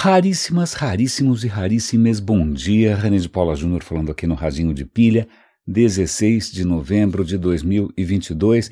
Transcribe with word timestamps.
Raríssimas, 0.00 0.74
raríssimos 0.74 1.42
e 1.42 1.48
raríssimas 1.48 2.20
bom 2.20 2.48
dia. 2.52 2.94
René 2.94 3.18
de 3.18 3.28
Paula 3.28 3.56
Júnior 3.56 3.82
falando 3.82 4.12
aqui 4.12 4.28
no 4.28 4.36
Radinho 4.36 4.72
de 4.72 4.84
Pilha, 4.84 5.26
16 5.66 6.52
de 6.52 6.64
novembro 6.64 7.24
de 7.24 7.36
2022. 7.36 8.70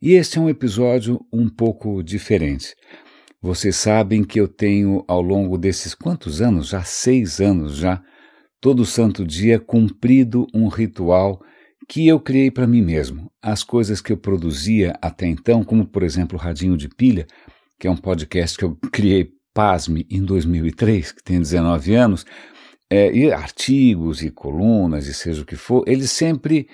E 0.00 0.12
este 0.12 0.38
é 0.38 0.40
um 0.40 0.48
episódio 0.48 1.20
um 1.30 1.46
pouco 1.46 2.02
diferente. 2.02 2.74
Vocês 3.38 3.76
sabem 3.76 4.24
que 4.24 4.40
eu 4.40 4.48
tenho, 4.48 5.04
ao 5.06 5.20
longo 5.20 5.58
desses 5.58 5.94
quantos 5.94 6.40
anos? 6.40 6.68
Já 6.68 6.82
seis 6.82 7.38
anos 7.38 7.76
já, 7.76 8.02
todo 8.58 8.86
santo 8.86 9.26
dia 9.26 9.60
cumprido 9.60 10.46
um 10.54 10.68
ritual 10.68 11.42
que 11.86 12.08
eu 12.08 12.18
criei 12.18 12.50
para 12.50 12.66
mim 12.66 12.80
mesmo. 12.80 13.30
As 13.42 13.62
coisas 13.62 14.00
que 14.00 14.10
eu 14.10 14.16
produzia 14.16 14.94
até 15.02 15.26
então, 15.26 15.62
como 15.62 15.86
por 15.86 16.02
exemplo 16.02 16.38
o 16.38 16.40
Radinho 16.40 16.78
de 16.78 16.88
Pilha, 16.88 17.26
que 17.78 17.86
é 17.86 17.90
um 17.90 17.96
podcast 17.96 18.56
que 18.56 18.64
eu 18.64 18.74
criei 18.90 19.30
pasme, 19.54 20.06
em 20.10 20.22
2003, 20.22 21.12
que 21.12 21.22
tem 21.22 21.38
19 21.38 21.94
anos, 21.94 22.24
é, 22.90 23.10
e 23.10 23.32
artigos 23.32 24.22
e 24.22 24.30
colunas 24.30 25.06
e 25.06 25.14
seja 25.14 25.42
o 25.42 25.46
que 25.46 25.56
for, 25.56 25.82
eles 25.86 26.10
sempre 26.10 26.68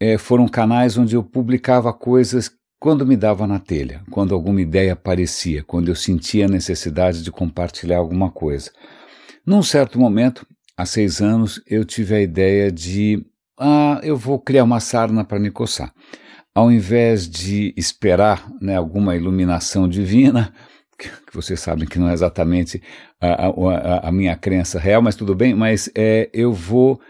é, 0.00 0.18
foram 0.18 0.48
canais 0.48 0.98
onde 0.98 1.14
eu 1.14 1.22
publicava 1.22 1.92
coisas 1.92 2.50
quando 2.80 3.06
me 3.06 3.16
dava 3.16 3.46
na 3.46 3.60
telha, 3.60 4.02
quando 4.10 4.34
alguma 4.34 4.60
ideia 4.60 4.94
aparecia, 4.94 5.62
quando 5.62 5.88
eu 5.88 5.94
sentia 5.94 6.46
a 6.46 6.48
necessidade 6.48 7.22
de 7.22 7.30
compartilhar 7.30 7.98
alguma 7.98 8.28
coisa. 8.28 8.72
Num 9.46 9.62
certo 9.62 10.00
momento, 10.00 10.44
há 10.76 10.84
seis 10.84 11.20
anos, 11.20 11.62
eu 11.64 11.84
tive 11.84 12.16
a 12.16 12.20
ideia 12.20 12.72
de, 12.72 13.24
ah, 13.56 14.00
eu 14.02 14.16
vou 14.16 14.40
criar 14.40 14.64
uma 14.64 14.80
sarna 14.80 15.24
para 15.24 15.38
me 15.38 15.48
coçar. 15.48 15.94
Ao 16.52 16.72
invés 16.72 17.28
de 17.28 17.72
esperar 17.76 18.50
né, 18.60 18.76
alguma 18.76 19.14
iluminação 19.14 19.88
divina, 19.88 20.52
que 21.26 21.34
vocês 21.34 21.60
sabem 21.60 21.86
que 21.86 21.98
não 21.98 22.08
é 22.08 22.12
exatamente 22.12 22.82
a, 23.20 23.46
a, 23.46 24.08
a 24.08 24.12
minha 24.12 24.36
crença 24.36 24.78
real, 24.78 25.02
mas 25.02 25.16
tudo 25.16 25.34
bem, 25.34 25.54
mas 25.54 25.90
é, 25.94 26.30
eu 26.32 26.52
vou 26.52 27.00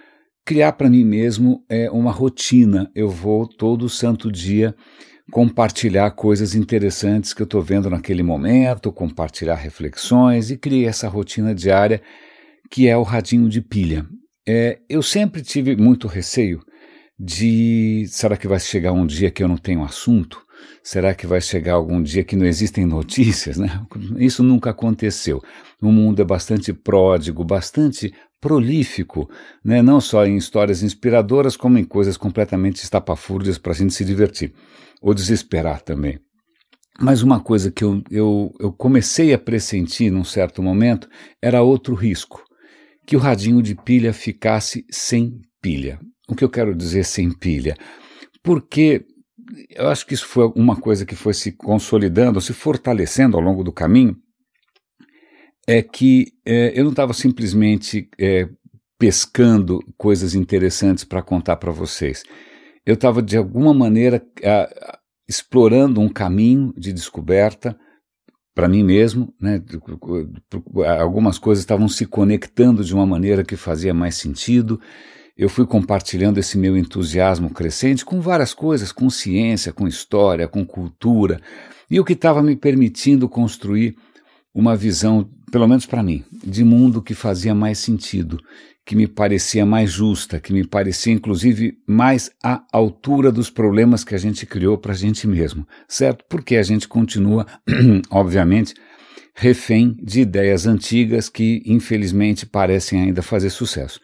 criar 0.45 0.73
para 0.73 0.91
mim 0.91 1.05
mesmo 1.05 1.65
é, 1.69 1.91
uma 1.91 2.11
rotina, 2.11 2.91
eu 2.95 3.09
vou 3.09 3.47
todo 3.47 3.89
santo 3.89 4.31
dia 4.31 4.75
compartilhar 5.31 6.11
coisas 6.11 6.55
interessantes 6.55 7.33
que 7.33 7.41
eu 7.41 7.45
estou 7.45 7.63
vendo 7.63 7.89
naquele 7.89 8.23
momento, 8.23 8.93
compartilhar 8.93 9.55
reflexões 9.55 10.51
e 10.51 10.59
criei 10.59 10.87
essa 10.87 11.09
rotina 11.09 11.55
diária 11.55 12.03
que 12.71 12.89
é 12.89 12.97
o 12.97 13.03
radinho 13.03 13.49
de 13.49 13.61
pilha. 13.61 14.07
É, 14.47 14.79
eu 14.89 15.03
sempre 15.03 15.43
tive 15.43 15.77
muito 15.77 16.09
receio 16.09 16.61
de 17.19 18.07
será 18.09 18.37
que 18.37 18.49
vai 18.49 18.59
chegar 18.59 18.93
um 18.93 19.07
dia 19.07 19.31
que 19.31 19.43
eu 19.43 19.49
não 19.49 19.57
tenho 19.57 19.85
assunto? 19.85 20.43
Será 20.83 21.15
que 21.15 21.27
vai 21.27 21.41
chegar 21.41 21.75
algum 21.75 22.03
dia 22.03 22.25
que 22.25 22.37
não 22.37 22.47
existem 22.47 22.85
notícias? 22.87 23.57
Né? 23.57 23.69
Isso 24.17 24.43
nunca 24.43 24.71
aconteceu. 24.71 25.43
O 25.81 25.93
mundo 25.93 26.21
é 26.21 26.25
bastante 26.25 26.73
pródigo, 26.73 27.45
bastante 27.45 28.13
prolífico, 28.41 29.31
né? 29.65 29.81
não 29.81 30.01
só 30.01 30.27
em 30.27 30.37
histórias 30.37 30.83
inspiradoras, 30.83 31.57
como 31.57 31.79
em 31.79 31.85
coisas 31.85 32.17
completamente 32.17 32.83
estapafúrdias 32.83 33.57
para 33.57 33.73
a 33.73 33.75
gente 33.75 33.95
se 33.95 34.05
divertir, 34.05 34.53
ou 35.01 35.15
desesperar 35.15 35.81
também. 35.81 36.19
Mas 37.01 37.23
uma 37.23 37.41
coisa 37.41 37.71
que 37.71 37.85
eu, 37.85 38.03
eu, 38.11 38.53
eu 38.61 38.73
comecei 38.73 39.33
a 39.33 39.39
pressentir 39.39 40.11
num 40.11 40.25
certo 40.25 40.63
momento 40.63 41.09
era 41.41 41.63
outro 41.63 41.95
risco, 41.95 42.43
que 43.07 43.17
o 43.17 43.21
radinho 43.21 43.63
de 43.63 43.75
pilha 43.75 44.13
ficasse 44.13 44.85
sem 44.91 45.41
pilha. 45.61 45.99
O 46.29 46.35
que 46.35 46.45
eu 46.45 46.51
quero 46.51 46.75
dizer 46.75 47.05
sem 47.05 47.31
pilha? 47.31 47.77
Porque 48.43 49.07
eu 49.71 49.89
acho 49.89 50.07
que 50.07 50.15
isso 50.15 50.27
foi 50.27 50.51
uma 50.57 50.77
coisa 50.77 51.05
que 51.05 51.15
foi 51.15 51.35
se 51.35 51.53
consolidando, 51.53 52.41
se 52.41 52.53
fortalecendo 52.53 53.37
ao 53.37 53.43
longo 53.43 53.63
do 53.63 53.73
caminho, 53.73 54.17
é 55.67 55.83
que 55.83 56.33
é, 56.45 56.73
eu 56.79 56.85
não 56.85 56.91
estava 56.91 57.13
simplesmente 57.13 58.09
é, 58.19 58.49
pescando 58.99 59.81
coisas 59.97 60.35
interessantes 60.35 61.05
para 61.05 61.23
contar 61.23 61.57
para 61.57 61.71
vocês. 61.71 62.23
Eu 62.85 62.95
estava, 62.95 63.23
de 63.23 63.37
alguma 63.37 63.73
maneira, 63.73 64.25
a, 64.45 64.99
explorando 65.29 66.01
um 66.01 66.09
caminho 66.09 66.73
de 66.77 66.93
descoberta 66.93 67.79
para 68.55 68.69
mim 68.69 68.83
mesmo, 68.83 69.35
né? 69.41 69.63
algumas 70.99 71.39
coisas 71.39 71.63
estavam 71.63 71.89
se 71.89 72.05
conectando 72.05 72.85
de 72.85 72.95
uma 72.95 73.07
maneira 73.07 73.43
que 73.43 73.57
fazia 73.57 73.95
mais 73.95 74.17
sentido 74.17 74.79
eu 75.37 75.49
fui 75.49 75.67
compartilhando 75.67 76.39
esse 76.39 76.59
meu 76.59 76.77
entusiasmo 76.77 77.51
crescente 77.51 78.05
com 78.05 78.21
várias 78.21 78.53
coisas, 78.53 78.93
com 78.93 79.09
ciência, 79.09 79.73
com 79.73 79.89
história, 79.89 80.47
com 80.47 80.65
cultura, 80.65 81.41
e 81.91 81.99
o 81.99 82.05
que 82.05 82.13
estava 82.13 82.43
me 82.43 82.57
permitindo 82.57 83.29
construir 83.29 83.97
uma 84.55 84.77
visão, 84.77 85.29
pelo 85.51 85.67
menos 85.67 85.87
para 85.87 86.03
mim, 86.03 86.25
de 86.45 86.65
mundo 86.65 87.03
que 87.03 87.15
fazia 87.15 87.55
mais 87.55 87.79
sentido, 87.79 88.39
que 88.85 88.97
me 88.97 89.07
parecia 89.07 89.65
mais 89.65 89.91
justa, 89.91 90.41
que 90.41 90.53
me 90.53 90.67
parecia 90.67 91.13
inclusive 91.13 91.79
mais 91.87 92.31
à 92.43 92.63
altura 92.73 93.31
dos 93.31 93.49
problemas 93.49 94.05
que 94.05 94.15
a 94.15 94.19
gente 94.19 94.45
criou 94.45 94.77
para 94.77 94.93
a 94.93 94.97
gente 94.97 95.27
mesmo, 95.27 95.67
certo? 95.89 96.25
Porque 96.29 96.57
a 96.57 96.63
gente 96.63 96.89
continua, 96.89 97.47
obviamente, 98.11 98.75
refém 99.35 99.97
de 100.03 100.21
ideias 100.21 100.67
antigas 100.67 101.29
que 101.29 101.63
infelizmente 101.65 102.45
parecem 102.45 103.01
ainda 103.01 103.23
fazer 103.23 103.51
sucesso. 103.51 104.01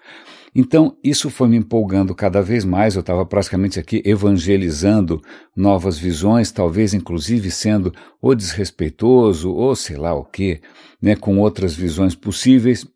Então, 0.54 0.97
isso 1.03 1.31
foi 1.31 1.48
me 1.48 1.56
empolgando 1.56 2.14
cada 2.14 2.42
vez 2.42 2.64
mais. 2.64 2.94
Eu 2.94 3.00
estava 3.00 3.25
praticamente 3.26 3.78
aqui 3.78 4.03
evangelizando 4.04 5.22
novas 5.54 5.98
visões, 5.98 6.50
talvez 6.50 6.94
inclusive 6.94 7.50
sendo 7.50 7.92
ou 8.20 8.34
desrespeitoso 8.34 9.53
ou 9.53 9.75
sei 9.76 9.97
lá 9.97 10.14
o 10.14 10.25
que, 10.25 10.60
né, 11.00 11.14
com 11.14 11.38
outras 11.38 11.75
visões 11.75 12.14
possíveis. 12.14 12.87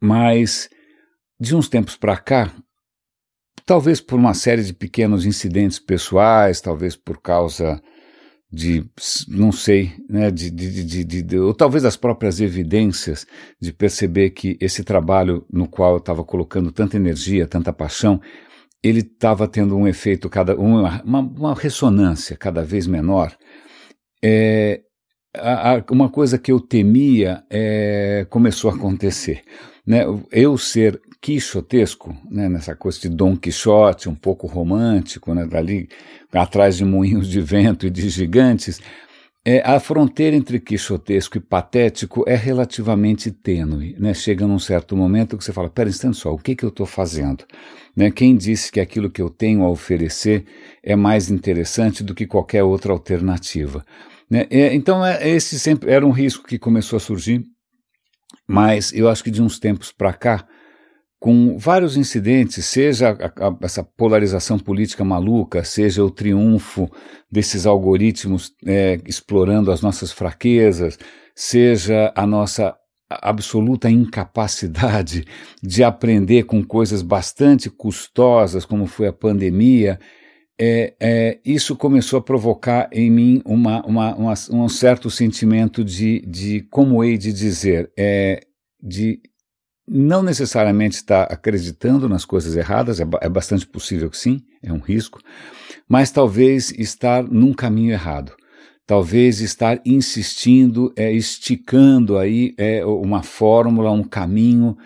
Mas, 0.00 0.68
de 1.40 1.56
uns 1.56 1.68
tempos 1.68 1.96
para 1.96 2.16
cá, 2.16 2.54
talvez 3.64 4.00
por 4.00 4.18
uma 4.18 4.34
série 4.34 4.62
de 4.62 4.74
pequenos 4.74 5.24
incidentes 5.24 5.78
pessoais, 5.78 6.60
talvez 6.60 6.94
por 6.94 7.20
causa 7.20 7.82
de, 8.54 8.88
não 9.28 9.50
sei, 9.50 9.92
né, 10.08 10.30
de, 10.30 10.50
de, 10.50 11.04
de, 11.04 11.22
de, 11.22 11.38
ou 11.38 11.52
talvez 11.52 11.84
as 11.84 11.96
próprias 11.96 12.40
evidências 12.40 13.26
de 13.60 13.72
perceber 13.72 14.30
que 14.30 14.56
esse 14.60 14.84
trabalho 14.84 15.44
no 15.52 15.66
qual 15.66 15.94
eu 15.94 15.98
estava 15.98 16.22
colocando 16.22 16.70
tanta 16.70 16.96
energia, 16.96 17.48
tanta 17.48 17.72
paixão, 17.72 18.20
ele 18.82 19.00
estava 19.00 19.48
tendo 19.48 19.76
um 19.76 19.88
efeito, 19.88 20.28
cada 20.28 20.54
uma, 20.56 21.02
uma, 21.02 21.20
uma 21.20 21.54
ressonância 21.54 22.36
cada 22.36 22.62
vez 22.62 22.86
menor. 22.86 23.36
É, 24.22 24.82
a, 25.36 25.76
a, 25.76 25.84
uma 25.90 26.08
coisa 26.08 26.38
que 26.38 26.52
eu 26.52 26.60
temia 26.60 27.42
é, 27.50 28.26
começou 28.30 28.70
a 28.70 28.74
acontecer. 28.74 29.42
Né? 29.86 30.04
Eu 30.30 30.56
ser 30.56 31.00
quixotesco, 31.20 32.14
né, 32.30 32.48
nessa 32.48 32.74
coisa 32.74 33.00
de 33.00 33.08
Dom 33.08 33.36
Quixote, 33.36 34.08
um 34.08 34.14
pouco 34.14 34.46
romântico, 34.46 35.34
né, 35.34 35.46
dali 35.46 35.88
atrás 36.32 36.76
de 36.76 36.84
moinhos 36.84 37.28
de 37.28 37.40
vento 37.40 37.86
e 37.86 37.90
de 37.90 38.08
gigantes, 38.10 38.80
é, 39.46 39.60
a 39.62 39.78
fronteira 39.78 40.34
entre 40.34 40.58
quixotesco 40.58 41.36
e 41.36 41.40
patético 41.40 42.24
é 42.26 42.34
relativamente 42.34 43.30
tênue. 43.30 43.94
Né? 43.98 44.14
Chega 44.14 44.46
num 44.46 44.58
certo 44.58 44.96
momento 44.96 45.36
que 45.36 45.44
você 45.44 45.52
fala: 45.52 45.68
pera, 45.68 45.88
instante 45.88 46.16
só, 46.16 46.32
o 46.32 46.38
que, 46.38 46.56
que 46.56 46.64
eu 46.64 46.70
estou 46.70 46.86
fazendo? 46.86 47.44
Né? 47.94 48.10
Quem 48.10 48.36
disse 48.36 48.72
que 48.72 48.80
aquilo 48.80 49.10
que 49.10 49.20
eu 49.20 49.28
tenho 49.28 49.62
a 49.62 49.68
oferecer 49.68 50.46
é 50.82 50.96
mais 50.96 51.30
interessante 51.30 52.02
do 52.02 52.14
que 52.14 52.26
qualquer 52.26 52.62
outra 52.62 52.92
alternativa? 52.92 53.84
Né? 54.30 54.46
É, 54.50 54.74
então, 54.74 55.04
é, 55.04 55.28
esse 55.28 55.58
sempre 55.58 55.90
era 55.90 56.06
um 56.06 56.10
risco 56.10 56.46
que 56.46 56.58
começou 56.58 56.96
a 56.96 57.00
surgir, 57.00 57.44
mas 58.46 58.92
eu 58.92 59.08
acho 59.08 59.22
que 59.22 59.30
de 59.30 59.42
uns 59.42 59.58
tempos 59.58 59.92
para 59.92 60.12
cá, 60.12 60.46
com 61.18 61.56
vários 61.56 61.96
incidentes, 61.96 62.66
seja 62.66 63.10
a, 63.10 63.48
a, 63.48 63.56
essa 63.62 63.82
polarização 63.82 64.58
política 64.58 65.04
maluca, 65.04 65.64
seja 65.64 66.04
o 66.04 66.10
triunfo 66.10 66.90
desses 67.30 67.64
algoritmos 67.64 68.52
é, 68.66 69.00
explorando 69.06 69.72
as 69.72 69.80
nossas 69.80 70.12
fraquezas, 70.12 70.98
seja 71.34 72.12
a 72.14 72.26
nossa 72.26 72.76
absoluta 73.08 73.90
incapacidade 73.90 75.24
de 75.62 75.82
aprender 75.82 76.44
com 76.44 76.62
coisas 76.62 77.02
bastante 77.02 77.70
custosas, 77.70 78.64
como 78.64 78.86
foi 78.86 79.06
a 79.06 79.12
pandemia, 79.12 79.98
é, 80.58 80.94
é, 81.00 81.40
isso 81.44 81.74
começou 81.74 82.18
a 82.18 82.22
provocar 82.22 82.88
em 82.92 83.10
mim 83.10 83.42
uma, 83.44 83.84
uma, 83.84 84.14
uma, 84.14 84.34
um 84.52 84.68
certo 84.68 85.10
sentimento 85.10 85.84
de, 85.84 86.20
de 86.26 86.60
como 86.70 87.02
hei 87.02 87.18
de 87.18 87.32
dizer, 87.32 87.90
é, 87.98 88.40
de 88.80 89.20
não 89.86 90.22
necessariamente 90.22 90.96
está 90.96 91.24
acreditando 91.24 92.08
nas 92.08 92.24
coisas 92.24 92.56
erradas, 92.56 93.00
é, 93.00 93.04
é 93.20 93.28
bastante 93.28 93.66
possível 93.66 94.08
que 94.08 94.16
sim, 94.16 94.42
é 94.62 94.72
um 94.72 94.78
risco, 94.78 95.20
mas 95.88 96.10
talvez 96.10 96.70
estar 96.72 97.24
num 97.24 97.52
caminho 97.52 97.92
errado. 97.92 98.32
Talvez 98.86 99.40
estar 99.40 99.80
insistindo, 99.84 100.92
é, 100.94 101.10
esticando 101.10 102.18
aí 102.18 102.54
é, 102.58 102.84
uma 102.84 103.22
fórmula, 103.22 103.90
um 103.90 104.04
caminho 104.04 104.76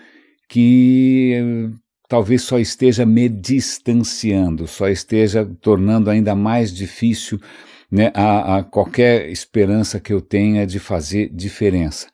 que 0.47 1.69
talvez 2.09 2.41
só 2.41 2.57
esteja 2.57 3.05
me 3.05 3.29
distanciando, 3.29 4.67
só 4.67 4.89
esteja 4.89 5.47
tornando 5.61 6.09
ainda 6.09 6.33
mais 6.35 6.73
difícil 6.73 7.39
né, 7.89 8.11
a, 8.15 8.57
a 8.57 8.63
qualquer 8.63 9.29
esperança 9.29 9.99
que 9.99 10.11
eu 10.11 10.19
tenha 10.19 10.65
de 10.65 10.79
fazer 10.79 11.29
diferença. 11.29 12.07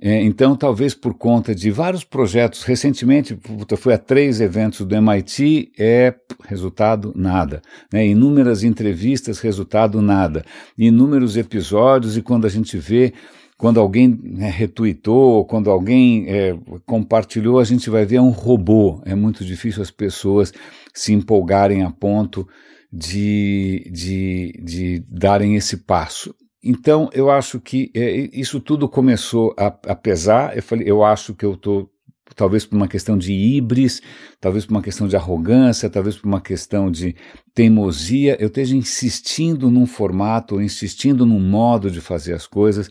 É, 0.00 0.22
então, 0.22 0.54
talvez 0.54 0.94
por 0.94 1.14
conta 1.14 1.52
de 1.52 1.72
vários 1.72 2.04
projetos, 2.04 2.62
recentemente 2.62 3.36
eu 3.68 3.76
fui 3.76 3.92
a 3.92 3.98
três 3.98 4.40
eventos 4.40 4.86
do 4.86 4.94
MIT, 4.94 5.72
é 5.76 6.14
resultado 6.44 7.12
nada. 7.16 7.60
Né? 7.92 8.06
Inúmeras 8.06 8.62
entrevistas, 8.62 9.40
resultado 9.40 10.00
nada. 10.00 10.44
Inúmeros 10.76 11.36
episódios, 11.36 12.16
e 12.16 12.22
quando 12.22 12.46
a 12.46 12.50
gente 12.50 12.76
vê, 12.78 13.12
quando 13.58 13.80
alguém 13.80 14.16
né, 14.22 14.48
retuitou, 14.48 15.44
quando 15.44 15.68
alguém 15.68 16.26
é, 16.28 16.56
compartilhou, 16.86 17.58
a 17.58 17.64
gente 17.64 17.90
vai 17.90 18.06
ver 18.06 18.16
é 18.16 18.22
um 18.22 18.30
robô. 18.30 19.02
É 19.04 19.16
muito 19.16 19.44
difícil 19.44 19.82
as 19.82 19.90
pessoas 19.90 20.52
se 20.94 21.12
empolgarem 21.12 21.82
a 21.82 21.90
ponto 21.90 22.48
de, 22.90 23.90
de, 23.92 24.52
de 24.62 25.04
darem 25.08 25.56
esse 25.56 25.78
passo. 25.78 26.32
Então, 26.62 27.10
eu 27.12 27.30
acho 27.30 27.60
que 27.60 27.90
é, 27.96 28.30
isso 28.32 28.60
tudo 28.60 28.88
começou 28.88 29.52
a, 29.58 29.66
a, 29.66 29.96
pesar. 29.96 30.56
Eu 30.56 30.62
falei, 30.62 30.88
eu 30.88 31.02
acho 31.02 31.34
que 31.34 31.44
eu 31.44 31.54
estou, 31.54 31.90
talvez 32.36 32.64
por 32.64 32.76
uma 32.76 32.88
questão 32.88 33.18
de 33.18 33.32
híbris, 33.32 34.00
talvez 34.40 34.66
por 34.66 34.74
uma 34.74 34.82
questão 34.82 35.08
de 35.08 35.16
arrogância, 35.16 35.90
talvez 35.90 36.16
por 36.16 36.28
uma 36.28 36.40
questão 36.40 36.92
de 36.92 37.16
teimosia, 37.52 38.36
eu 38.38 38.46
esteja 38.46 38.76
insistindo 38.76 39.68
num 39.68 39.86
formato, 39.86 40.60
insistindo 40.60 41.26
num 41.26 41.40
modo 41.40 41.90
de 41.90 42.00
fazer 42.00 42.34
as 42.34 42.46
coisas 42.46 42.88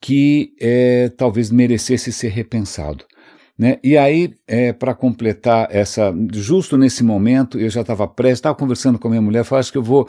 que 0.00 0.54
é, 0.60 1.08
talvez 1.16 1.50
merecesse 1.50 2.12
ser 2.12 2.28
repensado. 2.28 3.04
Né? 3.58 3.78
E 3.84 3.96
aí, 3.96 4.34
é, 4.48 4.72
para 4.72 4.94
completar 4.94 5.68
essa, 5.70 6.12
justo 6.32 6.76
nesse 6.76 7.04
momento, 7.04 7.58
eu 7.58 7.70
já 7.70 7.82
estava 7.82 8.06
prestes, 8.06 8.38
estava 8.38 8.54
conversando 8.54 8.98
com 8.98 9.06
a 9.06 9.10
minha 9.10 9.22
mulher, 9.22 9.44
falei, 9.44 9.60
acho 9.60 9.70
que 9.70 9.78
eu 9.78 9.82
vou, 9.82 10.08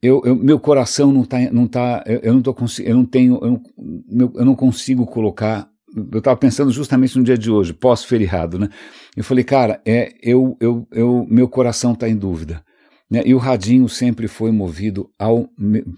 eu, 0.00 0.22
eu, 0.24 0.36
meu 0.36 0.60
coração 0.60 1.10
não 1.10 1.22
está, 1.22 1.40
não 1.50 1.66
tá, 1.66 2.04
eu, 2.06 2.20
eu 2.20 2.34
não 2.34 2.42
tô 2.42 2.54
eu 2.84 2.94
não 2.94 3.04
tenho, 3.04 3.40
eu 3.42 3.60
não, 4.08 4.32
eu 4.36 4.44
não 4.44 4.54
consigo 4.54 5.04
colocar, 5.04 5.68
eu 6.12 6.18
estava 6.18 6.36
pensando 6.36 6.70
justamente 6.70 7.18
no 7.18 7.24
dia 7.24 7.36
de 7.36 7.50
hoje, 7.50 7.72
pós-feriado, 7.72 8.58
né? 8.58 8.68
Eu 9.16 9.24
falei, 9.24 9.42
cara, 9.42 9.80
é, 9.84 10.12
eu, 10.22 10.56
eu, 10.60 10.86
eu, 10.92 11.26
meu 11.28 11.48
coração 11.48 11.92
está 11.92 12.08
em 12.08 12.16
dúvida. 12.16 12.62
Né? 13.10 13.22
E 13.24 13.34
o 13.34 13.38
radinho 13.38 13.88
sempre 13.88 14.26
foi 14.26 14.50
movido 14.50 15.08
ao, 15.18 15.48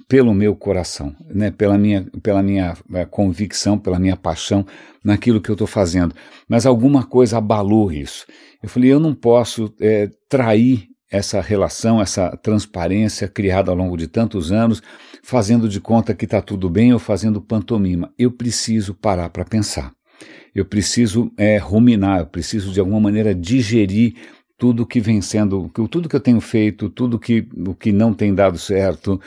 pelo 0.07 0.35
meu 0.35 0.55
coração, 0.55 1.15
né? 1.35 1.51
pela 1.51 1.79
minha, 1.79 2.07
pela 2.23 2.43
minha 2.43 2.77
é, 2.95 3.05
convicção, 3.05 3.79
pela 3.79 3.99
minha 3.99 4.17
paixão 4.17 4.67
naquilo 5.03 5.41
que 5.41 5.51
eu 5.51 5.55
estou 5.55 5.67
fazendo. 5.67 6.15
Mas 6.49 6.67
alguma 6.67 7.05
coisa 7.05 7.39
abalou 7.39 7.91
isso. 7.91 8.27
Eu 8.63 8.69
falei, 8.69 8.93
eu 8.93 9.01
não 9.01 9.15
posso 9.15 9.73
é, 9.81 10.11
trair 10.29 10.89
essa 11.11 11.41
relação, 11.41 12.03
essa 12.03 12.37
transparência 12.37 13.27
criada 13.27 13.71
ao 13.71 13.77
longo 13.77 13.97
de 13.97 14.07
tantos 14.07 14.53
anos, 14.53 14.83
fazendo 15.23 15.69
de 15.69 15.81
conta 15.81 16.15
que 16.15 16.27
está 16.27 16.43
tudo 16.43 16.69
bem 16.69 16.93
ou 16.93 16.99
fazendo 16.99 17.41
pantomima. 17.41 18.13
Eu 18.19 18.31
preciso 18.31 18.95
parar 18.95 19.31
para 19.31 19.45
pensar. 19.45 19.93
Eu 20.55 20.65
preciso 20.65 21.33
é, 21.37 21.57
ruminar, 21.57 22.21
eu 22.21 22.27
preciso 22.27 22.73
de 22.73 22.81
alguma 22.81 23.01
maneira 23.01 23.35
digerir 23.35 24.15
tudo 24.59 24.85
que 24.85 25.01
vem 25.01 25.23
sendo, 25.23 25.71
tudo 25.89 26.09
que 26.09 26.17
eu 26.17 26.21
tenho 26.21 26.41
feito, 26.41 26.91
tudo 26.91 27.19
que, 27.19 27.49
o 27.67 27.75
que 27.75 27.93
não 27.93 28.13
tem 28.13 28.35
dado 28.35 28.59
certo, 28.59 29.21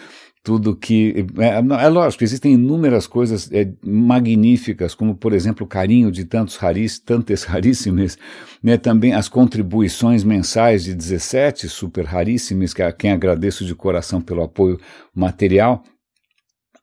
tudo 0.44 0.76
que. 0.76 1.26
É, 1.38 1.84
é 1.84 1.88
lógico, 1.88 2.24
existem 2.24 2.54
inúmeras 2.54 3.08
coisas 3.08 3.50
é, 3.52 3.72
magníficas, 3.86 4.94
como, 4.94 5.16
por 5.16 5.34
exemplo, 5.34 5.66
o 5.66 5.70
carinho 5.70 6.12
de 6.12 6.26
tantos 6.26 6.58
raris, 6.58 7.00
tantas 7.00 7.44
raríssimas, 7.46 8.18
né, 8.62 8.78
também 8.78 9.14
as 9.14 9.30
contribuições 9.30 10.24
mensais 10.24 10.84
de 10.84 10.94
17 10.94 11.70
super 11.70 12.06
raríssimas, 12.06 12.74
que 12.74 12.82
a 12.82 12.92
quem 12.92 13.12
agradeço 13.12 13.66
de 13.66 13.74
coração 13.74 14.20
pelo 14.20 14.44
apoio 14.44 14.80
material, 15.16 15.82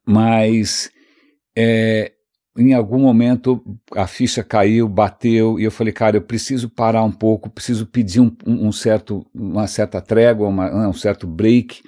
mas 0.07 0.91
é, 1.55 2.13
em 2.59 2.75
algum 2.75 2.99
momento 2.99 3.63
a 3.95 4.07
ficha 4.07 4.43
caiu, 4.43 4.89
bateu, 4.89 5.59
e 5.59 5.65
eu 5.65 5.71
falei, 5.71 5.93
cara, 5.93 6.17
eu 6.17 6.23
preciso 6.23 6.69
parar 6.69 7.05
um 7.05 7.13
pouco, 7.13 7.49
preciso 7.49 7.87
pedir 7.87 8.21
um, 8.21 8.31
um 8.47 8.73
certo, 8.73 9.25
uma 9.33 9.67
certa 9.67 10.01
trégua, 10.01 10.49
uma, 10.49 10.89
um 10.89 10.93
certo 10.93 11.27
break 11.27 11.83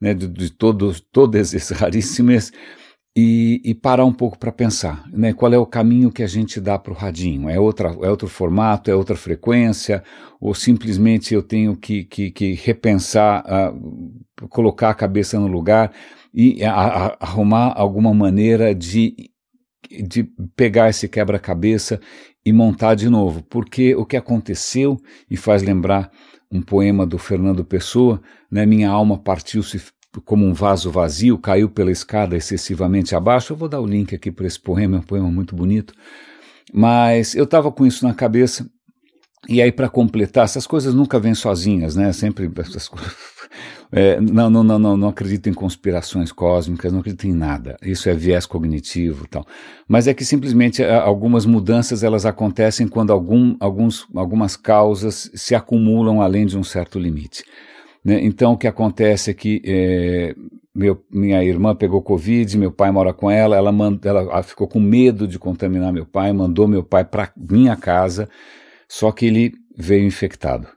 né, 0.00 0.14
de, 0.14 0.26
de 0.26 0.50
todos, 0.50 1.02
esses 1.44 1.70
raríssimas, 1.76 2.50
e, 3.16 3.60
e, 3.64 3.74
parar 3.74 4.04
um 4.04 4.12
pouco 4.12 4.36
para 4.36 4.50
pensar, 4.50 5.04
né, 5.12 5.32
qual 5.32 5.52
é 5.52 5.58
o 5.58 5.64
caminho 5.64 6.10
que 6.10 6.20
a 6.20 6.26
gente 6.26 6.60
dá 6.60 6.76
para 6.76 6.92
o 6.92 6.96
radinho, 6.96 7.48
é, 7.48 7.60
outra, 7.60 7.90
é 8.02 8.10
outro 8.10 8.26
formato, 8.26 8.90
é 8.90 8.94
outra 8.94 9.14
frequência, 9.14 10.02
ou 10.40 10.52
simplesmente 10.52 11.32
eu 11.32 11.40
tenho 11.40 11.76
que, 11.76 12.02
que, 12.04 12.32
que 12.32 12.54
repensar, 12.54 13.44
uh, 13.46 14.48
colocar 14.48 14.90
a 14.90 14.94
cabeça 14.94 15.38
no 15.38 15.46
lugar 15.46 15.92
e 16.34 16.64
a, 16.64 16.74
a, 16.74 17.16
arrumar 17.20 17.72
alguma 17.76 18.12
maneira 18.12 18.74
de 18.74 19.30
de 20.02 20.24
pegar 20.56 20.90
esse 20.90 21.08
quebra-cabeça 21.08 22.00
e 22.44 22.52
montar 22.52 22.94
de 22.94 23.08
novo, 23.08 23.42
porque 23.42 23.94
o 23.94 24.04
que 24.04 24.16
aconteceu 24.16 25.00
e 25.30 25.36
faz 25.36 25.62
lembrar 25.62 26.10
um 26.50 26.60
poema 26.60 27.06
do 27.06 27.18
Fernando 27.18 27.64
Pessoa, 27.64 28.20
né, 28.50 28.64
minha 28.64 28.90
alma 28.90 29.18
partiu-se 29.18 29.80
como 30.24 30.46
um 30.46 30.52
vaso 30.52 30.90
vazio, 30.90 31.38
caiu 31.38 31.68
pela 31.68 31.90
escada 31.90 32.36
excessivamente 32.36 33.14
abaixo. 33.14 33.52
Eu 33.52 33.56
vou 33.56 33.68
dar 33.68 33.80
o 33.80 33.86
link 33.86 34.14
aqui 34.14 34.30
para 34.30 34.46
esse 34.46 34.60
poema, 34.60 34.98
é 34.98 35.00
um 35.00 35.02
poema 35.02 35.30
muito 35.30 35.56
bonito. 35.56 35.94
Mas 36.72 37.34
eu 37.34 37.44
estava 37.44 37.72
com 37.72 37.84
isso 37.84 38.06
na 38.06 38.14
cabeça 38.14 38.68
e 39.48 39.60
aí, 39.60 39.70
para 39.70 39.88
completar, 39.88 40.44
essas 40.44 40.66
coisas 40.66 40.94
nunca 40.94 41.18
vêm 41.18 41.34
sozinhas, 41.34 41.96
né? 41.96 42.12
Sempre 42.12 42.50
essas 42.58 42.88
coisas. 42.88 43.12
É, 43.96 44.20
não, 44.20 44.50
não, 44.50 44.64
não, 44.64 44.78
não, 44.78 44.96
não 44.96 45.08
acredito 45.08 45.48
em 45.48 45.54
conspirações 45.54 46.32
cósmicas, 46.32 46.92
não 46.92 46.98
acredito 46.98 47.28
em 47.28 47.32
nada. 47.32 47.76
Isso 47.80 48.08
é 48.08 48.14
viés 48.14 48.44
cognitivo, 48.44 49.28
tal. 49.28 49.46
Mas 49.86 50.08
é 50.08 50.14
que 50.14 50.24
simplesmente 50.24 50.82
algumas 50.82 51.46
mudanças 51.46 52.02
elas 52.02 52.26
acontecem 52.26 52.88
quando 52.88 53.12
algum, 53.12 53.54
alguns, 53.60 54.04
algumas 54.12 54.56
causas 54.56 55.30
se 55.32 55.54
acumulam 55.54 56.20
além 56.20 56.44
de 56.44 56.58
um 56.58 56.64
certo 56.64 56.98
limite. 56.98 57.44
Né? 58.04 58.18
Então, 58.24 58.54
o 58.54 58.58
que 58.58 58.66
acontece 58.66 59.30
é 59.30 59.34
que 59.34 59.62
é, 59.64 60.34
meu, 60.74 61.00
minha 61.08 61.44
irmã 61.44 61.72
pegou 61.76 62.02
Covid, 62.02 62.58
meu 62.58 62.72
pai 62.72 62.90
mora 62.90 63.14
com 63.14 63.30
ela, 63.30 63.54
ela, 63.54 63.70
mand, 63.70 64.00
ela 64.04 64.42
ficou 64.42 64.66
com 64.66 64.80
medo 64.80 65.28
de 65.28 65.38
contaminar 65.38 65.92
meu 65.92 66.04
pai, 66.04 66.32
mandou 66.32 66.66
meu 66.66 66.82
pai 66.82 67.04
para 67.04 67.30
minha 67.36 67.76
casa 67.76 68.28
só 68.88 69.10
que 69.12 69.26
ele 69.26 69.52
veio 69.76 70.06
infectado. 70.06 70.68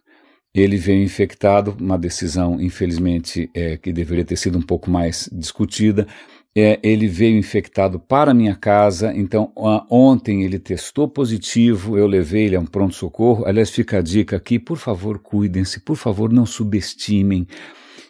Ele 0.54 0.78
veio 0.78 1.04
infectado, 1.04 1.76
uma 1.80 1.98
decisão, 1.98 2.60
infelizmente, 2.60 3.50
é, 3.54 3.78
que 3.78 3.94
deveria 3.94 4.26
ter 4.26 4.38
sido 4.38 4.58
um 4.58 4.62
pouco 4.62 4.90
mais 4.90 5.30
discutida. 5.32 6.08
É, 6.56 6.80
ele 6.82 7.08
veio 7.08 7.38
infectado 7.38 8.00
para 8.00 8.34
minha 8.34 8.56
casa, 8.56 9.14
então 9.14 9.52
ontem 9.56 10.44
ele 10.44 10.58
testou 10.58 11.08
positivo, 11.08 11.96
eu 11.96 12.08
levei 12.08 12.46
ele 12.46 12.56
a 12.56 12.60
um 12.60 12.66
pronto-socorro. 12.66 13.46
Aliás, 13.46 13.70
fica 13.70 14.00
a 14.00 14.02
dica 14.02 14.38
aqui, 14.38 14.58
por 14.58 14.78
favor, 14.78 15.20
cuidem-se, 15.20 15.80
por 15.80 15.96
favor, 15.96 16.34
não 16.34 16.48
subestimem 16.48 17.48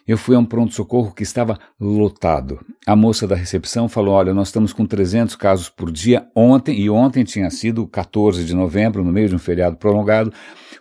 eu 0.08 0.16
fui 0.16 0.34
a 0.34 0.38
um 0.38 0.44
pronto-socorro 0.44 1.12
que 1.12 1.22
estava 1.22 1.58
lotado. 1.78 2.58
A 2.86 2.96
moça 2.96 3.28
da 3.28 3.36
recepção 3.36 3.90
falou: 3.90 4.14
Olha, 4.14 4.32
nós 4.32 4.48
estamos 4.48 4.72
com 4.72 4.86
300 4.86 5.36
casos 5.36 5.68
por 5.68 5.92
dia 5.92 6.26
ontem, 6.34 6.80
e 6.80 6.88
ontem 6.88 7.24
tinha 7.24 7.50
sido 7.50 7.86
14 7.86 8.42
de 8.42 8.54
novembro, 8.54 9.04
no 9.04 9.12
meio 9.12 9.28
de 9.28 9.34
um 9.34 9.38
feriado 9.38 9.76
prolongado, 9.76 10.32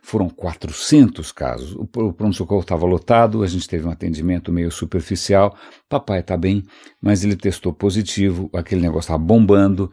foram 0.02 0.30
400 0.30 1.34
casos. 1.34 1.76
O 1.76 1.86
pronto-socorro 1.86 2.62
estava 2.62 2.86
lotado, 2.86 3.44
a 3.44 3.48
gente 3.48 3.68
teve 3.68 3.86
um 3.86 3.92
atendimento 3.92 4.54
meio 4.54 4.72
superficial. 4.72 5.54
Papai 5.90 6.22
está 6.22 6.38
bem, 6.38 6.64
mas 7.02 7.26
ele 7.26 7.36
testou 7.36 7.74
positivo, 7.74 8.50
aquele 8.54 8.80
negócio 8.80 9.08
estava 9.08 9.20
bombando. 9.20 9.92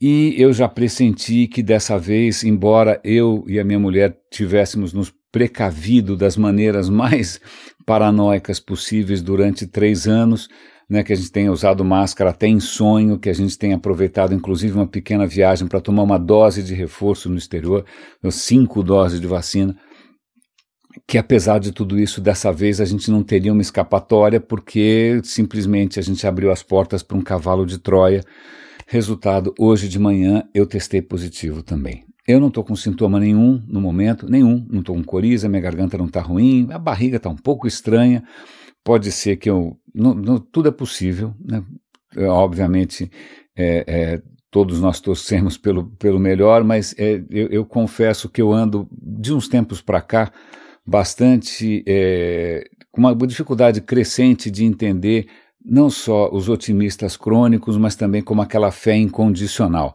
E 0.00 0.36
eu 0.38 0.52
já 0.52 0.68
pressenti 0.68 1.48
que 1.48 1.60
dessa 1.60 1.98
vez, 1.98 2.44
embora 2.44 3.00
eu 3.02 3.44
e 3.48 3.58
a 3.58 3.64
minha 3.64 3.80
mulher 3.80 4.16
tivéssemos 4.30 4.92
nos 4.92 5.12
precavido 5.30 6.16
das 6.16 6.36
maneiras 6.36 6.88
mais 6.90 7.40
paranoicas 7.86 8.60
possíveis 8.60 9.22
durante 9.22 9.66
três 9.66 10.06
anos, 10.06 10.48
né, 10.88 11.02
que 11.02 11.12
a 11.12 11.16
gente 11.16 11.30
tenha 11.30 11.52
usado 11.52 11.84
máscara 11.84 12.30
até 12.30 12.46
em 12.46 12.60
sonho, 12.60 13.18
que 13.18 13.28
a 13.28 13.34
gente 13.34 13.58
tenha 13.58 13.76
aproveitado 13.76 14.34
inclusive 14.34 14.74
uma 14.74 14.86
pequena 14.86 15.26
viagem 15.26 15.68
para 15.68 15.80
tomar 15.80 16.02
uma 16.02 16.18
dose 16.18 16.62
de 16.62 16.74
reforço 16.74 17.28
no 17.28 17.36
exterior, 17.36 17.84
cinco 18.30 18.82
doses 18.82 19.20
de 19.20 19.26
vacina, 19.26 19.76
que 21.06 21.18
apesar 21.18 21.58
de 21.58 21.72
tudo 21.72 21.98
isso, 21.98 22.20
dessa 22.20 22.52
vez 22.52 22.80
a 22.80 22.84
gente 22.84 23.10
não 23.10 23.22
teria 23.22 23.52
uma 23.52 23.62
escapatória, 23.62 24.40
porque 24.40 25.20
simplesmente 25.22 25.98
a 25.98 26.02
gente 26.02 26.26
abriu 26.26 26.50
as 26.50 26.62
portas 26.62 27.02
para 27.02 27.16
um 27.16 27.22
cavalo 27.22 27.66
de 27.66 27.78
Troia. 27.78 28.24
Resultado, 28.86 29.54
hoje 29.58 29.88
de 29.88 29.98
manhã 29.98 30.42
eu 30.54 30.66
testei 30.66 31.02
positivo 31.02 31.62
também. 31.62 32.07
Eu 32.28 32.38
não 32.38 32.48
estou 32.48 32.62
com 32.62 32.76
sintoma 32.76 33.18
nenhum 33.18 33.64
no 33.66 33.80
momento, 33.80 34.28
nenhum. 34.28 34.66
Não 34.70 34.80
estou 34.80 34.94
com 34.94 35.02
coriza, 35.02 35.48
minha 35.48 35.62
garganta 35.62 35.96
não 35.96 36.04
está 36.04 36.20
ruim, 36.20 36.68
a 36.70 36.78
barriga 36.78 37.16
está 37.16 37.30
um 37.30 37.36
pouco 37.36 37.66
estranha. 37.66 38.22
Pode 38.84 39.10
ser 39.10 39.36
que 39.36 39.48
eu. 39.48 39.78
Tudo 40.52 40.68
é 40.68 40.70
possível, 40.70 41.34
né? 41.42 41.64
É, 42.14 42.26
obviamente, 42.26 43.10
é, 43.56 43.84
é, 43.86 44.22
todos 44.50 44.78
nós 44.78 45.00
torcemos 45.00 45.56
pelo, 45.56 45.86
pelo 45.96 46.18
melhor, 46.18 46.62
mas 46.64 46.94
é, 46.98 47.22
eu, 47.30 47.48
eu, 47.48 47.64
confesso 47.64 48.28
que 48.28 48.42
eu 48.42 48.52
ando, 48.52 48.86
de 48.92 49.32
uns 49.32 49.48
tempos 49.48 49.80
para 49.80 50.02
cá, 50.02 50.30
bastante. 50.86 51.82
É, 51.86 52.68
com 52.90 53.00
uma 53.00 53.14
dificuldade 53.26 53.80
crescente 53.80 54.50
de 54.50 54.64
entender 54.64 55.28
não 55.64 55.88
só 55.88 56.30
os 56.30 56.48
otimistas 56.48 57.16
crônicos, 57.16 57.76
mas 57.78 57.96
também 57.96 58.20
como 58.20 58.42
aquela 58.42 58.70
fé 58.70 58.96
incondicional. 58.96 59.94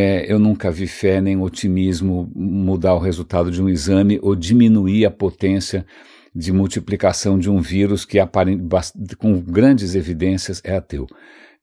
É, 0.00 0.32
eu 0.32 0.38
nunca 0.38 0.70
vi 0.70 0.86
fé 0.86 1.20
nem 1.20 1.36
otimismo 1.40 2.30
mudar 2.32 2.94
o 2.94 3.00
resultado 3.00 3.50
de 3.50 3.60
um 3.60 3.68
exame 3.68 4.16
ou 4.22 4.36
diminuir 4.36 5.04
a 5.04 5.10
potência 5.10 5.84
de 6.32 6.52
multiplicação 6.52 7.36
de 7.36 7.50
um 7.50 7.60
vírus 7.60 8.04
que 8.04 8.16
com 9.18 9.40
grandes 9.40 9.96
evidências 9.96 10.62
é 10.62 10.76
ateu. 10.76 11.04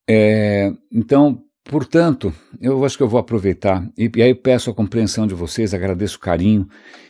É, 0.05 0.69
então, 0.91 1.41
portanto, 1.63 2.33
eu 2.59 2.83
acho 2.83 2.97
que 2.97 3.03
eu 3.03 3.07
vou 3.07 3.21
aproveitar 3.21 3.89
e, 3.97 4.11
e, 4.13 4.21
aí 4.21 4.35
peço 4.35 4.69
a 4.69 4.73
compreensão 4.73 5.25
de 5.25 5.33
vocês, 5.33 5.73
agradeço 5.73 6.17
o 6.17 6.19
carinho, 6.19 6.67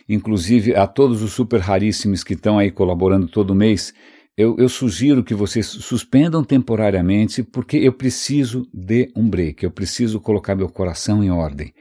inclusive 0.08 0.76
a 0.76 0.86
todos 0.86 1.22
os 1.22 1.32
super 1.32 1.58
raríssimos 1.58 2.22
que 2.22 2.34
estão 2.34 2.56
aí 2.56 2.70
colaborando 2.70 3.26
todo 3.26 3.52
mês 3.52 3.92
eu, 4.36 4.56
eu, 4.58 4.68
sugiro 4.68 5.24
que 5.24 5.34
vocês 5.34 5.66
suspendam 5.66 6.44
temporariamente, 6.44 7.42
porque 7.42 7.78
eu 7.78 7.92
preciso 7.92 8.68
de 8.72 9.10
um 9.16 9.28
break, 9.28 9.64
eu 9.64 9.70
preciso 9.70 10.20
colocar 10.20 10.54
meu 10.54 10.68
coração 10.68 11.24
em 11.24 11.30
ordem, 11.30 11.72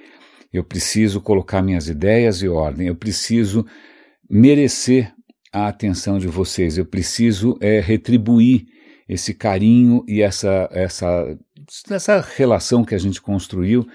eu 0.54 0.64
preciso 0.64 1.20
colocar 1.20 1.62
minhas 1.62 1.90
ideias 1.90 2.42
em 2.42 2.48
ordem, 2.48 2.88
eu 2.88 2.96
preciso 2.96 3.66
merecer 4.30 5.14
a 5.52 5.68
atenção 5.68 6.18
de 6.18 6.28
vocês, 6.28 6.78
eu 6.78 6.86
preciso 6.86 7.58
é, 7.60 7.82
retribuir 7.82 8.66
esse 9.08 9.34
carinho 9.34 10.04
e 10.08 10.22
essa, 10.22 10.70
essa, 10.72 11.38
essa 11.90 12.22
relação 12.38 12.84
que 12.86 12.96
a 12.96 12.98
gente 12.98 13.22
construiu. 13.22 13.86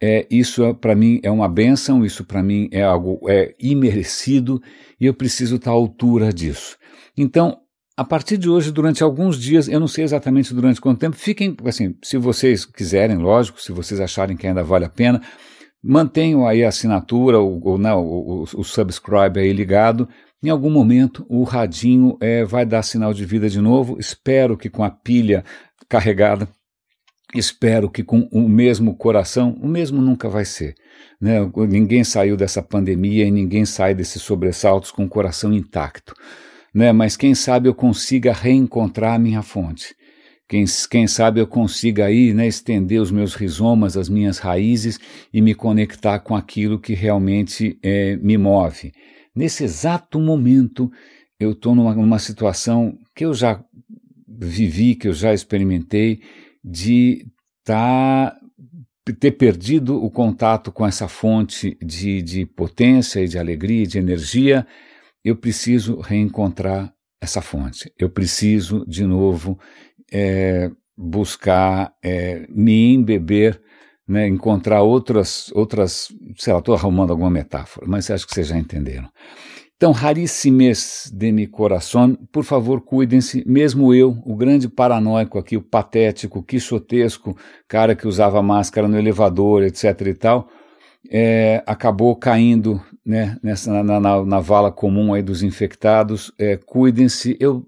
É, 0.00 0.26
isso 0.30 0.74
para 0.76 0.94
mim 0.94 1.20
é 1.22 1.30
uma 1.30 1.48
benção, 1.48 2.04
isso 2.04 2.24
para 2.24 2.42
mim 2.42 2.68
é 2.72 2.82
algo 2.82 3.20
é 3.28 3.54
imerecido 3.58 4.60
e 5.00 5.06
eu 5.06 5.14
preciso 5.14 5.56
estar 5.56 5.70
à 5.70 5.74
altura 5.74 6.32
disso. 6.32 6.76
Então, 7.16 7.63
a 7.96 8.04
partir 8.04 8.36
de 8.36 8.48
hoje, 8.48 8.72
durante 8.72 9.04
alguns 9.04 9.38
dias, 9.38 9.68
eu 9.68 9.78
não 9.78 9.86
sei 9.86 10.02
exatamente 10.02 10.52
durante 10.52 10.80
quanto 10.80 10.98
tempo, 10.98 11.16
fiquem, 11.16 11.56
assim, 11.64 11.94
se 12.02 12.16
vocês 12.16 12.64
quiserem, 12.64 13.16
lógico, 13.18 13.62
se 13.62 13.70
vocês 13.70 14.00
acharem 14.00 14.36
que 14.36 14.46
ainda 14.46 14.64
vale 14.64 14.84
a 14.84 14.88
pena, 14.88 15.22
mantenham 15.80 16.46
aí 16.46 16.64
a 16.64 16.68
assinatura, 16.68 17.38
ou, 17.38 17.60
ou 17.62 17.78
não, 17.78 18.04
o, 18.04 18.42
o, 18.42 18.64
subscribe 18.64 19.38
aí 19.38 19.52
ligado. 19.52 20.08
Em 20.42 20.50
algum 20.50 20.70
momento, 20.70 21.24
o 21.28 21.44
radinho 21.44 22.18
é, 22.20 22.44
vai 22.44 22.66
dar 22.66 22.82
sinal 22.82 23.14
de 23.14 23.24
vida 23.24 23.48
de 23.48 23.60
novo. 23.60 23.96
Espero 23.98 24.56
que 24.56 24.68
com 24.68 24.82
a 24.82 24.90
pilha 24.90 25.44
carregada, 25.88 26.48
espero 27.32 27.88
que 27.88 28.02
com 28.02 28.28
o 28.32 28.48
mesmo 28.48 28.96
coração, 28.96 29.56
o 29.62 29.68
mesmo 29.68 30.02
nunca 30.02 30.28
vai 30.28 30.44
ser. 30.44 30.74
Né? 31.20 31.38
Ninguém 31.68 32.02
saiu 32.02 32.36
dessa 32.36 32.60
pandemia 32.60 33.24
e 33.24 33.30
ninguém 33.30 33.64
sai 33.64 33.94
desses 33.94 34.20
sobressaltos 34.20 34.90
com 34.90 35.04
o 35.04 35.08
coração 35.08 35.52
intacto 35.52 36.12
né? 36.74 36.92
mas 36.92 37.16
quem 37.16 37.34
sabe 37.34 37.68
eu 37.68 37.74
consiga 37.74 38.32
reencontrar 38.32 39.14
a 39.14 39.18
minha 39.18 39.42
fonte. 39.42 39.94
Quem, 40.46 40.64
quem 40.90 41.06
sabe 41.06 41.40
eu 41.40 41.46
consiga 41.46 42.04
aí 42.04 42.34
né, 42.34 42.46
estender 42.46 43.00
os 43.00 43.10
meus 43.10 43.34
rizomas, 43.34 43.96
as 43.96 44.08
minhas 44.08 44.38
raízes 44.38 44.98
e 45.32 45.40
me 45.40 45.54
conectar 45.54 46.18
com 46.18 46.36
aquilo 46.36 46.78
que 46.78 46.92
realmente 46.92 47.78
é, 47.82 48.16
me 48.16 48.36
move. 48.36 48.92
Nesse 49.34 49.64
exato 49.64 50.20
momento, 50.20 50.92
eu 51.40 51.52
estou 51.52 51.74
numa, 51.74 51.94
numa 51.94 52.18
situação 52.18 52.98
que 53.14 53.24
eu 53.24 53.32
já 53.32 53.64
vivi, 54.28 54.94
que 54.94 55.08
eu 55.08 55.14
já 55.14 55.32
experimentei, 55.32 56.20
de 56.62 57.26
tá, 57.64 58.36
ter 59.18 59.32
perdido 59.32 60.02
o 60.02 60.10
contato 60.10 60.70
com 60.70 60.86
essa 60.86 61.08
fonte 61.08 61.76
de, 61.82 62.20
de 62.20 62.46
potência 62.46 63.20
e 63.20 63.28
de 63.28 63.38
alegria 63.38 63.84
e 63.84 63.86
de 63.86 63.98
energia 63.98 64.66
eu 65.24 65.36
preciso 65.36 66.00
reencontrar 66.00 66.92
essa 67.20 67.40
fonte. 67.40 67.90
Eu 67.98 68.10
preciso, 68.10 68.84
de 68.86 69.04
novo, 69.04 69.58
é, 70.12 70.70
buscar 70.96 71.92
é, 72.02 72.46
me 72.48 72.92
embeber, 72.92 73.60
né, 74.06 74.28
encontrar 74.28 74.82
outras, 74.82 75.50
outras, 75.54 76.08
sei 76.36 76.52
lá, 76.52 76.58
estou 76.58 76.74
arrumando 76.74 77.10
alguma 77.10 77.30
metáfora, 77.30 77.86
mas 77.88 78.10
acho 78.10 78.26
que 78.26 78.34
vocês 78.34 78.48
já 78.48 78.58
entenderam. 78.58 79.08
Então, 79.76 79.90
raríssimes 79.90 81.10
de 81.12 81.32
mi 81.32 81.46
coração, 81.46 82.14
por 82.30 82.44
favor, 82.44 82.80
cuidem-se, 82.80 83.42
mesmo 83.46 83.92
eu, 83.92 84.16
o 84.24 84.36
grande 84.36 84.68
paranoico 84.68 85.38
aqui, 85.38 85.56
o 85.56 85.62
patético, 85.62 86.44
quixotesco, 86.44 87.36
cara 87.66 87.96
que 87.96 88.06
usava 88.06 88.40
máscara 88.42 88.86
no 88.86 88.96
elevador, 88.96 89.62
etc 89.64 90.00
e 90.06 90.14
tal, 90.14 90.48
é, 91.10 91.62
acabou 91.66 92.14
caindo 92.16 92.80
né, 93.04 93.36
nessa, 93.42 93.82
na, 93.82 94.00
na, 94.00 94.24
na, 94.24 94.40
vala 94.40 94.72
comum 94.72 95.12
aí 95.12 95.22
dos 95.22 95.42
infectados. 95.42 96.32
É, 96.38 96.56
Cuidem-se. 96.56 97.36
Eu, 97.38 97.66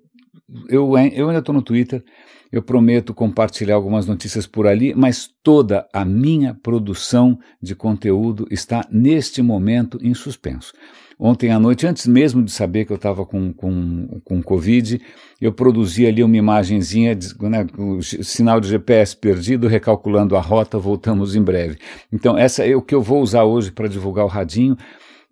eu, 0.69 0.97
eu 1.13 1.29
ainda 1.29 1.39
estou 1.41 1.55
no 1.55 1.63
Twitter, 1.63 2.03
eu 2.51 2.63
prometo 2.63 3.13
compartilhar 3.13 3.75
algumas 3.75 4.07
notícias 4.07 4.47
por 4.47 4.67
ali, 4.67 4.95
mas 4.95 5.29
toda 5.43 5.87
a 5.93 6.05
minha 6.05 6.55
produção 6.55 7.39
de 7.61 7.75
conteúdo 7.75 8.47
está 8.51 8.87
neste 8.91 9.43
momento 9.43 9.99
em 10.01 10.15
suspenso. 10.15 10.73
Ontem 11.19 11.51
à 11.51 11.59
noite, 11.59 11.87
antes 11.87 12.07
mesmo 12.07 12.43
de 12.43 12.53
saber 12.53 12.85
que 12.85 12.93
eu 12.93 12.97
estava 12.97 13.25
com, 13.25 13.51
com, 13.51 14.21
com 14.23 14.43
Covid, 14.43 15.01
eu 15.41 15.51
produzi 15.51 16.07
ali 16.07 16.23
uma 16.23 16.37
imagenzinha, 16.37 17.19
né, 17.41 17.67
o 17.79 18.03
sinal 18.03 18.61
de 18.61 18.69
GPS 18.69 19.17
perdido, 19.17 19.67
recalculando 19.67 20.37
a 20.37 20.41
rota, 20.41 20.79
voltamos 20.79 21.35
em 21.35 21.43
breve. 21.43 21.79
Então, 22.13 22.37
essa 22.37 22.67
é 22.67 22.77
o 22.77 22.83
que 22.83 22.95
eu 22.95 23.01
vou 23.01 23.23
usar 23.23 23.45
hoje 23.45 23.73
para 23.73 23.89
divulgar 23.89 24.27
o 24.27 24.29
radinho. 24.29 24.77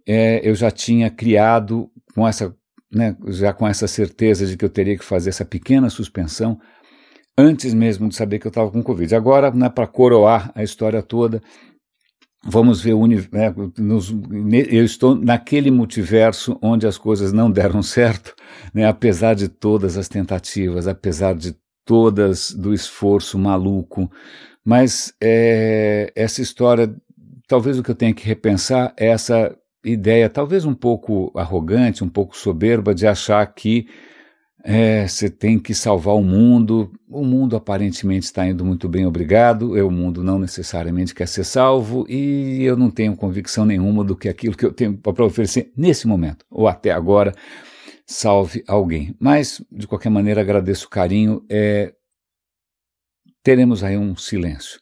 É, 0.07 0.41
eu 0.49 0.55
já 0.55 0.71
tinha 0.71 1.11
criado 1.11 1.91
com 2.15 2.27
essa, 2.27 2.57
né, 2.91 3.15
já 3.29 3.53
com 3.53 3.69
essa 3.69 3.87
certeza 3.87 4.47
de 4.47 4.57
que 4.57 4.65
eu 4.65 4.71
teria 4.71 4.97
que 4.97 5.05
fazer 5.05 5.29
essa 5.31 5.45
pequena 5.45 5.91
suspensão 5.91 6.59
antes 7.37 7.75
mesmo 7.75 8.09
de 8.09 8.15
saber 8.15 8.39
que 8.39 8.47
eu 8.47 8.51
estava 8.51 8.71
com 8.71 8.83
Covid. 8.83 9.15
Agora, 9.15 9.51
né, 9.51 9.69
para 9.69 9.87
coroar 9.87 10.51
a 10.55 10.63
história 10.63 11.03
toda, 11.03 11.43
vamos 12.47 12.81
ver 12.81 12.95
o 12.95 13.07
né, 13.07 13.55
nos, 13.79 14.15
eu 14.71 14.85
estou 14.85 15.15
naquele 15.15 15.71
multiverso 15.71 16.59
onde 16.61 16.87
as 16.87 16.99
coisas 16.99 17.33
não 17.33 17.51
deram 17.51 17.81
certo, 17.83 18.35
né, 18.73 18.87
apesar 18.87 19.35
de 19.35 19.49
todas 19.49 19.97
as 19.97 20.09
tentativas, 20.09 20.87
apesar 20.87 21.35
de 21.35 21.57
todas 21.85 22.51
do 22.51 22.73
esforço 22.73 23.39
maluco, 23.39 24.11
mas 24.65 25.13
é, 25.23 26.11
essa 26.17 26.41
história, 26.41 26.95
talvez 27.47 27.79
o 27.79 27.83
que 27.83 27.91
eu 27.91 27.95
tenha 27.95 28.15
que 28.15 28.27
repensar 28.27 28.95
é 28.99 29.09
essa 29.09 29.55
ideia, 29.85 30.31
talvez 30.31 30.65
um 30.65 30.75
pouco 30.75 31.31
arrogante, 31.37 32.03
um 32.03 32.09
pouco 32.09 32.37
soberba, 32.37 32.95
de 32.95 33.07
achar 33.07 33.45
que 33.47 33.87
é, 34.67 35.07
você 35.07 35.29
tem 35.29 35.59
que 35.59 35.75
salvar 35.75 36.15
o 36.15 36.25
mundo. 36.25 36.91
O 37.07 37.23
mundo 37.23 37.55
aparentemente 37.55 38.25
está 38.25 38.47
indo 38.47 38.65
muito 38.65 38.89
bem, 38.89 39.05
obrigado. 39.05 39.77
Eu, 39.77 39.89
o 39.89 39.91
mundo 39.91 40.25
não 40.25 40.39
necessariamente 40.39 41.15
quer 41.15 41.29
ser 41.29 41.45
salvo 41.45 42.07
e 42.09 42.65
eu 42.65 42.75
não 42.75 42.91
tenho 42.91 43.15
convicção 43.15 43.67
nenhuma 43.67 44.03
do 44.03 44.17
que 44.17 44.27
aquilo 44.27 44.57
que 44.57 44.65
eu 44.65 44.73
tenho 44.73 44.97
para 44.97 45.25
oferecer 45.25 45.71
nesse 45.77 46.07
momento 46.07 46.47
ou 46.51 46.67
até 46.67 46.91
agora 46.91 47.35
salve 48.07 48.65
alguém. 48.67 49.15
Mas, 49.21 49.63
de 49.71 49.87
qualquer 49.87 50.09
maneira, 50.09 50.41
agradeço 50.41 50.87
o 50.87 50.91
carinho. 50.91 51.45
É, 51.51 51.93
teremos 53.43 53.85
aí 53.85 53.99
um 53.99 54.17
silêncio. 54.17 54.81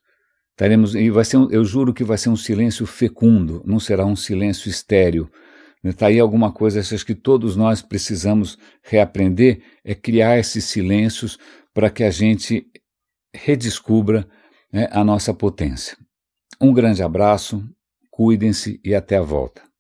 Teremos, 0.57 0.95
e 0.95 1.11
vai 1.11 1.25
ser 1.25 1.39
um, 1.39 1.51
eu 1.51 1.65
juro 1.65 1.93
que 1.93 2.05
vai 2.05 2.19
ser 2.19 2.29
um 2.29 2.37
silêncio 2.37 2.87
fecundo, 2.87 3.63
não 3.67 3.81
será 3.81 4.05
um 4.05 4.15
silêncio 4.15 4.69
estéreo 4.69 5.29
Está 5.85 6.07
aí 6.07 6.21
alguma 6.21 6.53
coisa 6.53 6.79
acho 6.81 7.05
que 7.05 7.15
todos 7.15 7.57
nós 7.57 7.83
precisamos 7.83 8.57
reaprender, 8.83 9.63
é 9.85 9.95
criar 9.95 10.39
esses 10.39 10.65
silêncios 10.65 11.39
para 11.75 11.91
que 11.91 12.05
a 12.05 12.11
gente 12.11 12.67
redescubra 13.35 14.29
né, 14.73 14.89
a 14.93 15.03
nossa 15.03 15.35
potência. 15.35 15.97
Um 16.61 16.73
grande 16.73 17.03
abraço, 17.03 17.69
cuidem-se 18.11 18.81
e 18.85 18.95
até 18.95 19.17
a 19.17 19.23
volta. 19.23 19.72